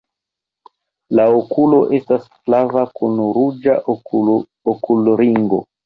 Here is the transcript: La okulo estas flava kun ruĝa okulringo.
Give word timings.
La 1.19 1.25
okulo 1.41 1.83
estas 1.99 2.27
flava 2.39 2.87
kun 2.99 3.23
ruĝa 3.39 3.79
okulringo. 3.97 5.67